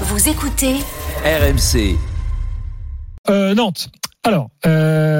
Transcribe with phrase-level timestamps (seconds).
[0.00, 0.74] Vous écoutez
[1.24, 1.96] RMC.
[3.30, 3.90] Euh, Nantes.
[4.26, 5.18] Alors, euh,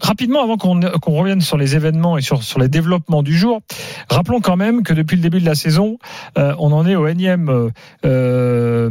[0.00, 3.60] rapidement, avant qu'on qu'on revienne sur les événements et sur, sur les développements du jour,
[4.08, 5.98] rappelons quand même que depuis le début de la saison,
[6.36, 7.70] euh, on en est au énième, euh,
[8.04, 8.90] euh,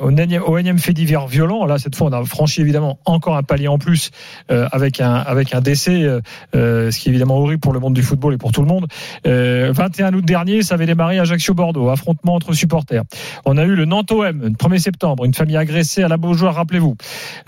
[0.00, 1.64] au énième, au énième fait divers violent.
[1.64, 4.10] Là, cette fois, on a franchi évidemment encore un palier en plus
[4.50, 6.02] euh, avec un avec un décès,
[6.54, 8.68] euh, ce qui est évidemment horrible pour le monde du football et pour tout le
[8.68, 8.86] monde.
[9.26, 13.04] Euh, 21 août dernier, ça avait démarré à Ajaccio-Bordeaux, affrontement entre supporters.
[13.46, 16.96] On a eu le Nantes-OM, le 1er septembre, une famille agressée à la Beaujoire, rappelez-vous.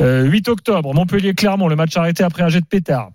[0.00, 0.94] Euh, 8 octobre,
[1.26, 3.10] Montpellier-Clermont, le match arrêté après un jet de pétard.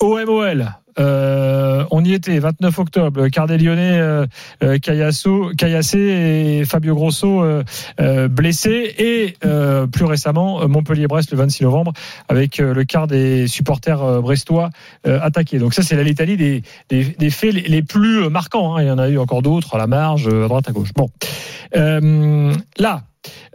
[0.00, 0.66] OMOL,
[0.98, 4.26] euh, on y était, 29 octobre, des Lyonnais, euh,
[4.62, 4.78] euh,
[5.98, 7.62] et Fabio Grosso euh,
[8.00, 8.94] euh, blessés.
[8.98, 11.92] Et euh, plus récemment, Montpellier-Brest le 26 novembre,
[12.28, 14.70] avec le quart des supporters brestois
[15.04, 15.58] attaqués.
[15.58, 18.76] Donc ça, c'est la litanie des, des, faits les, plus marquants.
[18.76, 18.82] hein.
[18.82, 20.92] Il y en a eu encore d'autres à la marge, à droite, à gauche.
[20.94, 21.10] Bon.
[21.74, 23.02] Là,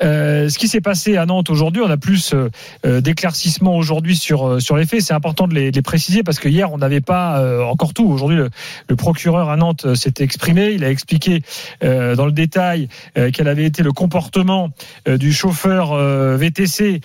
[0.04, 2.50] euh, ce qui s'est passé à Nantes aujourd'hui, on a plus euh,
[2.86, 5.02] euh, d'éclaircissements aujourd'hui sur euh, sur les faits.
[5.02, 8.06] C'est important de les, préciser parce que hier on n'avait pas encore tout.
[8.06, 10.72] Aujourd'hui, le, procureur à Nantes s'était exprimé.
[10.72, 11.44] Il a expliqué
[11.82, 12.88] dans le détail
[13.34, 14.72] quel avait été le comportement
[15.06, 15.96] du chauffeur
[16.38, 17.02] VTC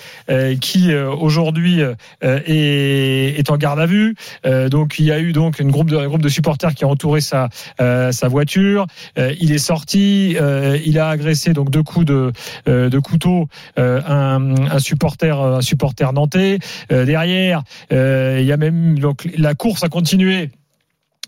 [0.61, 1.83] qui aujourd'hui
[2.23, 4.15] est, en garde à vue.
[4.45, 5.91] Donc il y a eu donc un groupe
[6.23, 8.87] de supporters qui a entouré sa sa voiture.
[9.19, 10.37] Il est sorti.
[10.85, 12.33] il a agressé donc deux coups de
[12.67, 13.49] de couteau
[13.79, 16.59] euh, un, un supporter un supporter nantais.
[16.93, 20.51] Euh, derrière, euh, il y a même donc la course a continué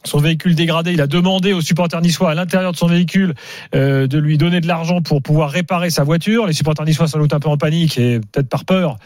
[0.05, 3.35] son véhicule dégradé, il a demandé aux supporters niçois à l'intérieur de son véhicule
[3.75, 6.47] euh, de lui donner de l'argent pour pouvoir réparer sa voiture.
[6.47, 8.97] Les supporters niçois sans doute un peu en panique et peut-être par peur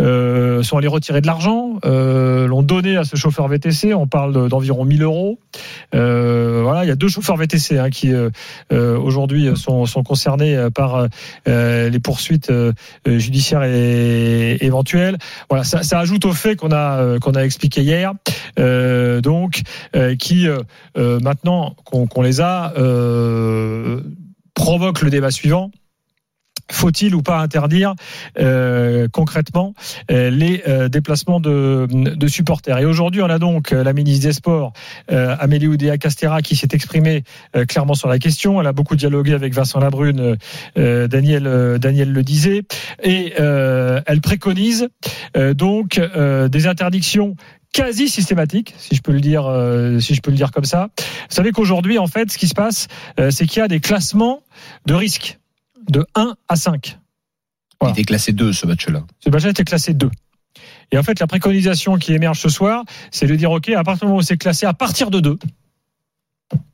[0.00, 3.94] euh, sont allés retirer de l'argent, euh, l'ont donné à ce chauffeur VTC.
[3.94, 5.38] On parle de- d'environ 1000 euros.
[5.92, 8.12] Voilà, il y a deux chauffeurs VTC hein, qui
[8.70, 11.06] aujourd'hui sont, sont concernés par
[11.46, 12.52] les poursuites
[13.06, 15.16] judiciaires et, éventuelles.
[15.48, 18.12] Voilà, ça, ça ajoute au fait qu'on a qu'on a expliqué hier.
[18.56, 19.62] Donc
[19.94, 20.14] euh,
[20.44, 20.62] euh,
[20.96, 24.00] euh, maintenant qu'on qu'on les a euh,
[24.54, 25.70] provoque le débat suivant.
[26.70, 27.94] Faut-il ou pas interdire
[28.38, 29.74] euh, concrètement
[30.10, 31.86] euh, les euh, déplacements de,
[32.26, 32.78] supporters?
[32.78, 34.72] Et aujourd'hui, on a donc la ministre des Sports,
[35.08, 37.22] Amélie Oudéa Castera, qui s'est exprimée
[37.68, 38.60] clairement sur la question.
[38.60, 40.36] Elle a beaucoup dialogué avec Vincent Labrune,
[40.74, 42.62] Daniel, Daniel le disait,
[43.02, 44.88] et elle préconise
[45.54, 47.36] donc des interdictions
[47.72, 49.44] quasi systématiques, si je peux le dire,
[50.00, 50.88] si je peux le dire comme ça.
[50.98, 51.04] Vous
[51.34, 52.88] savez qu'aujourd'hui, en fait, ce qui se passe,
[53.30, 54.42] c'est qu'il y a des classements
[54.86, 55.38] de risque
[55.90, 56.98] de 1 à 5.
[57.80, 57.94] Voilà.
[57.96, 59.04] Il était classé 2 ce match-là.
[59.20, 60.10] Ce match était classé 2.
[60.92, 64.06] Et en fait, la préconisation qui émerge ce soir, c'est de dire, OK, à partir
[64.06, 65.38] du moment où c'est classé à partir de 2,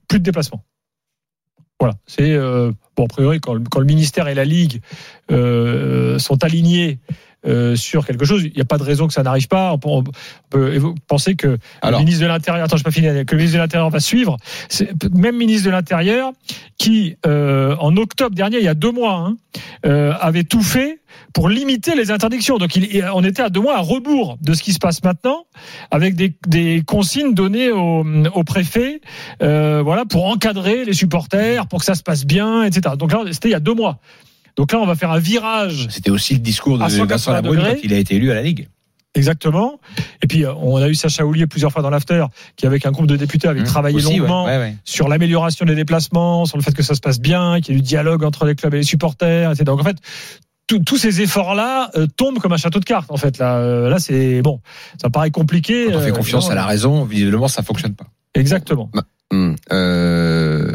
[0.09, 0.63] plus de déplacement.
[1.81, 1.95] Voilà.
[2.07, 4.81] C'est, euh, bon, a priori, quand, le- quand le ministère et la Ligue
[5.33, 7.01] euh, sont alignés
[7.47, 9.73] euh, sur quelque chose, il n'y a pas de raison que ça n'arrive pas.
[9.73, 10.03] On peut, on
[10.51, 12.01] peut penser que Alors.
[12.01, 14.37] le ministre de l'Intérieur, attends, je pas fini, que le ministre de l'Intérieur va suivre.
[15.13, 16.33] Même ministre de l'Intérieur
[16.79, 19.37] qui, euh, en octobre dernier, il y a deux mois, hein,
[19.87, 21.01] euh, avait tout fait
[21.33, 22.59] pour limiter les interdictions.
[22.59, 25.45] Donc, il, on était à deux mois à rebours de ce qui se passe maintenant,
[25.91, 28.05] avec des, des consignes données au,
[28.35, 29.01] au préfet,
[29.43, 32.97] euh, voilà, pour encadrer les supporters, pour que ça se passe bien, etc.
[32.99, 34.01] Donc là, c'était il y a deux mois.
[34.57, 37.33] Donc là, on va faire un virage C'était aussi le discours de À 180 Vincent
[37.33, 38.69] Labrune quand il a été élu à la Ligue.
[39.15, 39.79] Exactement.
[40.23, 42.25] Et puis, euh, on a eu Sacha Oulier plusieurs fois dans l'after,
[42.57, 44.77] qui avec un groupe de députés avait Mmh, travaillé aussi, longuement ouais, ouais.
[44.85, 47.81] sur l'amélioration des déplacements, sur le fait que ça se passe bien, qu'il y ait
[47.81, 49.65] du dialogue entre les clubs et les supporters, etc.
[49.65, 49.99] Donc en fait,
[50.81, 53.11] tous ces efforts-là euh, tombent comme un château de cartes.
[53.11, 54.61] En fait, là, euh, là, c'est bon,
[55.01, 55.89] ça paraît compliqué.
[55.91, 58.07] Quand on fait euh, confiance non, à la raison, visiblement ça fonctionne pas.
[58.35, 58.91] Exactement.
[59.31, 60.73] Hum, euh,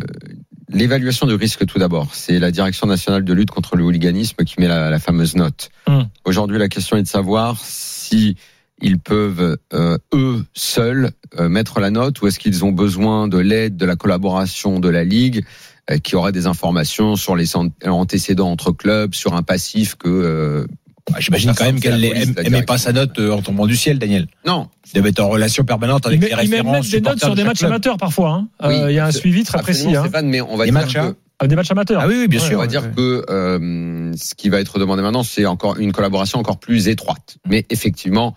[0.70, 4.56] L'évaluation du risque tout d'abord, c'est la Direction nationale de lutte contre le hooliganisme qui
[4.60, 5.70] met la, la fameuse note.
[5.88, 6.08] Hum.
[6.26, 8.36] Aujourd'hui, la question est de savoir si
[8.82, 13.38] ils peuvent euh, eux seuls euh, mettre la note ou est-ce qu'ils ont besoin de
[13.38, 15.46] l'aide, de la collaboration de la ligue
[15.90, 20.10] euh, qui aurait des informations sur les an- antécédents entre clubs, sur un passif que
[20.10, 20.68] euh,
[21.12, 23.66] Bah, J'imagine quand même qu'elle police, aime- la aimait pas sa note euh, en tombant
[23.66, 24.28] du ciel, Daniel.
[24.46, 24.70] non.
[24.94, 27.44] Il devait être en relation permanente avec les ils mettent des notes sur de des
[27.44, 27.72] matchs club.
[27.72, 28.30] amateurs parfois.
[28.32, 28.48] hein.
[28.64, 29.94] Euh, Oui, Il y a un suivi très précis.
[29.96, 30.02] hein.
[30.04, 31.16] Stéphane, mais on va Des dire matchs, que hein.
[31.40, 32.02] Ah, Des matchs amateurs.
[32.04, 32.56] Ah oui, oui, bien Ouais, sûr.
[32.56, 32.92] on va ouais, dire ouais.
[32.96, 37.38] que euh, ce qui va être demandé maintenant, c'est encore une collaboration encore plus étroite.
[37.48, 38.36] Mais effectivement,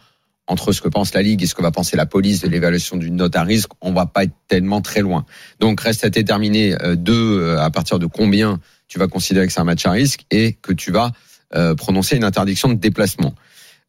[0.49, 2.97] entre ce que pense la Ligue et ce que va penser la police de l'évaluation
[2.97, 5.25] d'une note à risque, on va pas être tellement très loin.
[5.61, 8.59] Donc reste à déterminer euh, de euh, à partir de combien
[8.89, 11.13] tu vas considérer que c'est un match à risque et que tu vas
[11.55, 13.35] euh, prononcer une interdiction de déplacement.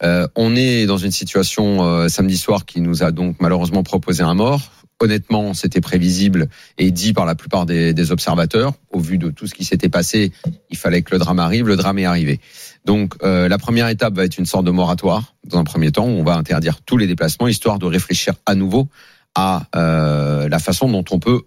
[0.04, 4.24] Euh, on est dans une situation euh, samedi soir qui nous a donc malheureusement proposé
[4.24, 4.72] un mort.
[5.00, 6.48] honnêtement, c'était prévisible
[6.80, 8.74] et dit par la plupart des, observateurs.
[8.92, 10.31] Au vu de tout ce qui s'était passé,
[10.72, 11.68] il fallait que le drame arrive.
[11.68, 12.40] Le drame est arrivé.
[12.86, 15.34] Donc, la première étape va être une sorte de moratoire.
[15.48, 18.54] Dans un premier temps, où on va interdire tous les déplacements, histoire de réfléchir à
[18.54, 18.90] nouveau
[19.34, 21.42] à la façon dont on peut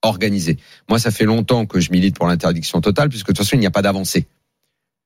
[0.00, 0.56] organiser.
[0.88, 3.60] Moi, ça fait longtemps que je milite pour l'interdiction totale, puisque de toute façon, il
[3.60, 4.26] n'y a pas d'avancée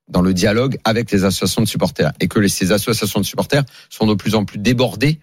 [0.08, 4.06] dans le dialogue avec les associations de supporters et que ces associations de supporters sont
[4.06, 5.20] de plus en plus débordées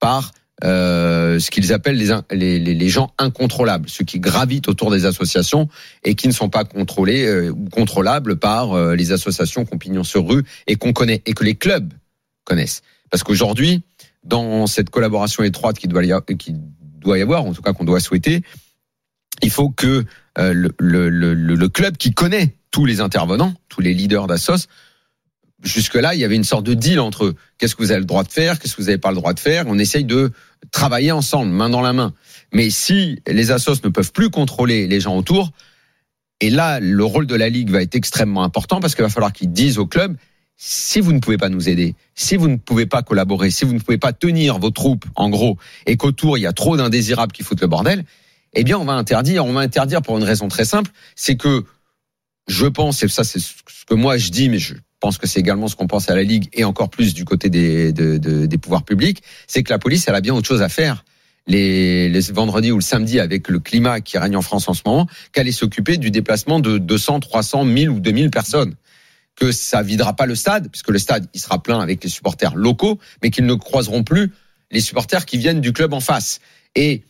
[0.00, 0.32] par
[0.64, 5.68] euh, ce qu'ils appellent les, les, les, gens incontrôlables, ceux qui gravitent autour des associations
[6.02, 10.02] et qui ne sont pas contrôlés euh, ou contrôlables par euh, les associations qu'on pignon
[10.02, 11.92] sur rue et qu'on connaît et que les clubs
[12.44, 12.82] connaissent.
[13.08, 13.82] Parce qu'aujourd'hui,
[14.24, 18.42] dans cette collaboration étroite qui doit doit y avoir, en tout cas qu'on doit souhaiter,
[19.42, 20.04] il faut que
[20.38, 24.66] euh, le, le, le, le, club qui connaît tous les intervenants, tous les leaders d'assos,
[25.62, 27.34] jusque-là, il y avait une sorte de deal entre eux.
[27.58, 29.32] Qu'est-ce que vous avez le droit de faire, qu'est-ce que vous n'avez pas le droit
[29.32, 29.64] de faire?
[29.66, 30.30] On essaye de
[30.70, 32.12] travailler ensemble, main dans la main.
[32.52, 35.50] Mais si les assos ne peuvent plus contrôler les gens autour,
[36.40, 39.32] et là, le rôle de la Ligue va être extrêmement important parce qu'il va falloir
[39.32, 40.16] qu'ils disent au club,
[40.56, 43.72] si vous ne pouvez pas nous aider, si vous ne pouvez pas collaborer, si vous
[43.72, 45.56] ne pouvez pas tenir vos troupes, en gros,
[45.86, 48.04] et qu'autour, il y a trop d'indésirables qui foutent le bordel,
[48.54, 49.44] eh bien, on va interdire.
[49.44, 51.64] On va interdire pour une raison très simple, c'est que
[52.48, 53.52] je pense, et ça c'est ce
[53.86, 56.22] que moi je dis, mais je pense que c'est également ce qu'on pense à la
[56.22, 60.14] Ligue et encore plus du côté des, des pouvoirs publics, c'est que la police, elle
[60.14, 61.04] a bien autre chose à faire.
[61.46, 64.82] Les, les vendredis ou le samedi avec le climat qui règne en France en ce
[64.84, 68.74] moment, qu'aller s'occuper du déplacement de 200, 300, 1000 ou 2000 personnes.
[69.34, 72.54] Que ça videra pas le stade, puisque le stade, il sera plein avec les supporters
[72.54, 74.32] locaux, mais qu'ils ne croiseront plus
[74.70, 76.40] les supporters qui viennent du club en face.
[76.74, 77.02] Et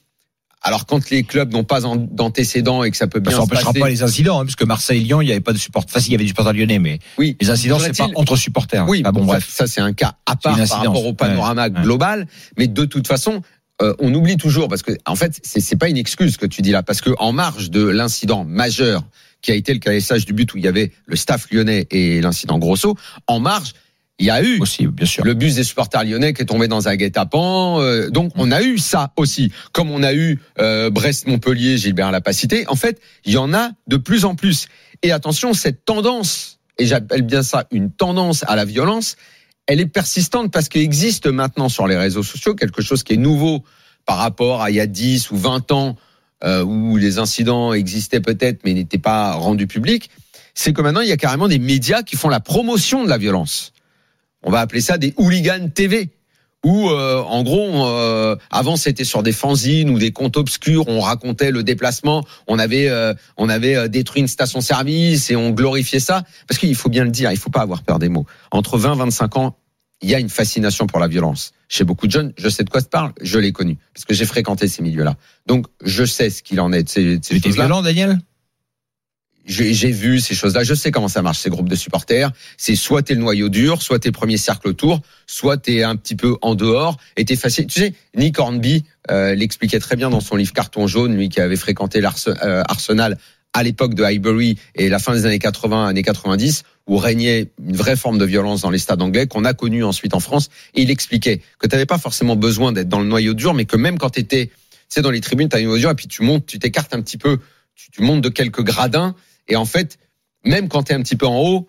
[0.63, 3.89] alors quand les clubs n'ont pas d'antécédents et que ça peut bien ça n'empêchera pas
[3.89, 5.97] les incidents, hein, puisque Marseille-Lyon, il n'y avait pas de supporters.
[5.97, 7.37] Enfin, il y avait du supporter lyonnais, mais oui.
[7.41, 8.89] les incidents, c'est pas entre supporters.
[8.89, 9.49] Oui, ah bon, bref.
[9.49, 12.27] Ça, c'est un cas à part par rapport au panorama global.
[12.57, 13.43] Mais de toute façon,
[13.81, 16.63] euh, on oublie toujours parce que en fait, c'est c'est pas une excuse que tu
[16.63, 19.05] dis là, parce que en marge de l'incident majeur
[19.41, 22.21] qui a été le caissage du but où il y avait le staff lyonnais et
[22.21, 22.97] l'incident Grosso,
[23.29, 23.75] en marge
[24.19, 25.25] il y a eu aussi, bien sûr.
[25.25, 27.81] le bus des supporters lyonnais qui est tombé dans un guet-apens.
[27.81, 32.21] Euh, donc on a eu ça aussi, comme on a eu euh, Brest-Montpellier, Gilbert l'a
[32.21, 32.67] pas cité.
[32.67, 34.67] En fait, il y en a de plus en plus.
[35.03, 39.15] Et attention, cette tendance, et j'appelle bien ça une tendance à la violence,
[39.69, 43.19] elle est persistante parce qu'il existe maintenant sur les réseaux sociaux quelque chose qui est
[43.19, 43.63] nouveau
[44.05, 45.97] par rapport à il y a 10 ou 20 ans
[46.43, 50.11] euh, où les incidents existaient peut-être mais n'étaient pas rendus publics.
[50.55, 53.19] C'est que maintenant il y a carrément des médias qui font la promotion de la
[53.19, 53.73] violence
[54.43, 56.11] on va appeler ça des hooligans TV
[56.65, 61.01] où euh, en gros euh, avant c'était sur des fanzines ou des comptes obscurs on
[61.01, 66.01] racontait le déplacement on avait euh, on avait détruit une station service et on glorifiait
[66.01, 66.25] ça.
[66.49, 68.27] Parce qu'il faut bien le dire il faut pas avoir peur des mots.
[68.51, 69.57] Entre 20 25 ans
[70.01, 71.53] il y a une fascination pour la violence.
[71.69, 73.79] Chez beaucoup de jeunes je sais de quoi se parle je l'ai connu.
[73.95, 76.89] Parce que j'ai fréquenté ces milieux là donc je sais ce qu'il en est de
[76.89, 78.19] ces, ces violent Daniel?
[79.49, 82.31] J'ai vu ces choses-là, je sais comment ça marche ces groupes de supporters.
[82.59, 86.17] C'est soit t'es le noyau dur, soit t'es premier cercle autour, soit t'es un petit
[86.17, 87.67] peu en dehors et t'es facile.
[87.67, 91.41] Tu sais, Nick Hornby euh, l'expliquait très bien dans son livre Carton jaune, lui qui
[91.41, 93.17] avait fréquenté l'Arsenal euh,
[93.55, 97.77] à l'époque de Highbury et la fin des années 80, années 90, où régnait une
[97.77, 100.51] vraie forme de violence dans les stades anglais qu'on a connu ensuite en France.
[100.75, 103.65] Et il expliquait que tu n'avais pas forcément besoin d'être dans le noyau dur, mais
[103.65, 104.53] que même quand tu étais, tu
[104.91, 106.95] sais, dans les tribunes, tu as un noyau dur et puis tu montes, tu t'écartes
[106.95, 107.39] un petit peu,
[107.75, 109.15] tu montes de quelques gradins
[109.49, 109.99] et en fait,
[110.45, 111.69] même quand tu es un petit peu en haut,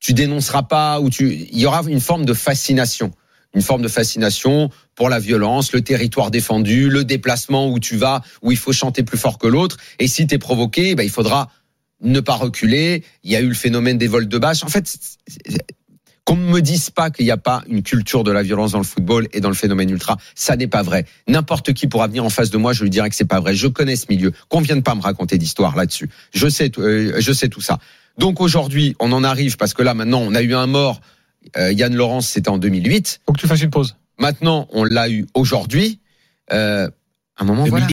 [0.00, 3.12] tu dénonceras pas ou tu il y aura une forme de fascination,
[3.54, 8.22] une forme de fascination pour la violence, le territoire défendu, le déplacement où tu vas
[8.42, 9.76] où il faut chanter plus fort que l'autre.
[9.98, 11.50] Et si tu es provoqué, ben il faudra
[12.02, 14.64] ne pas reculer, il y a eu le phénomène des vols de bâches.
[14.64, 14.98] En fait,
[16.30, 18.78] qu'on ne me dise pas qu'il n'y a pas une culture de la violence dans
[18.78, 21.04] le football et dans le phénomène ultra, ça n'est pas vrai.
[21.26, 23.52] N'importe qui pourra venir en face de moi, je lui dirai que c'est pas vrai.
[23.52, 24.30] Je connais ce milieu.
[24.48, 26.08] Qu'on vienne pas me raconter d'histoire là-dessus.
[26.32, 27.80] Je sais, euh, je sais tout ça.
[28.16, 31.00] Donc aujourd'hui, on en arrive parce que là maintenant, on a eu un mort.
[31.56, 33.22] Euh, Yann Laurence, c'était en 2008.
[33.26, 33.96] Faut que tu fasses une pause.
[34.16, 35.98] Maintenant, on l'a eu aujourd'hui.
[36.52, 36.88] Euh,
[37.38, 37.86] un moment, voilà.